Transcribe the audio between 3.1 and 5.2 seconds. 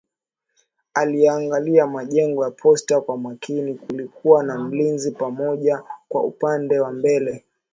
makini kulikuwa na mlinzi